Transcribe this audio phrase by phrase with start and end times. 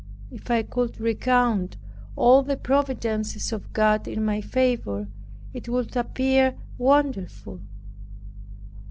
[0.31, 1.77] If I could recount
[2.15, 5.07] all the providences of God in my favor,
[5.53, 7.61] it would appear wonderful.